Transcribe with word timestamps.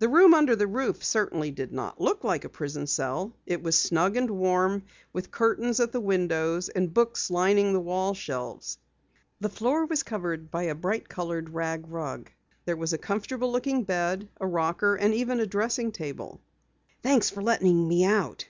The 0.00 0.08
room 0.10 0.34
under 0.34 0.54
the 0.54 0.66
roof 0.66 1.02
certainly 1.02 1.50
did 1.50 1.72
not 1.72 1.98
look 1.98 2.24
like 2.24 2.44
a 2.44 2.50
prison 2.50 2.86
cell. 2.86 3.32
It 3.46 3.62
was 3.62 3.74
snug 3.78 4.18
and 4.18 4.28
warm, 4.30 4.82
with 5.14 5.30
curtains 5.30 5.80
at 5.80 5.92
the 5.92 5.98
windows 6.02 6.68
and 6.68 6.92
books 6.92 7.30
lining 7.30 7.72
the 7.72 7.80
wall 7.80 8.12
shelves. 8.12 8.76
The 9.40 9.48
floor 9.48 9.86
was 9.86 10.02
covered 10.02 10.50
with 10.52 10.68
a 10.68 10.74
bright 10.74 11.08
colored 11.08 11.54
rag 11.54 11.88
rug. 11.88 12.30
There 12.66 12.76
was 12.76 12.92
a 12.92 12.98
comfortable 12.98 13.50
looking 13.50 13.84
bed, 13.84 14.28
a 14.38 14.46
rocker 14.46 14.94
and 14.94 15.14
even 15.14 15.40
a 15.40 15.46
dressing 15.46 15.90
table. 15.90 16.42
"Thanks 17.02 17.30
for 17.30 17.42
letting 17.42 17.88
me 17.88 18.04
out." 18.04 18.46